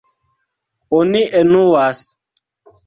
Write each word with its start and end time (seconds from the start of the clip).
Oni 1.01 1.21
enuas. 1.43 2.05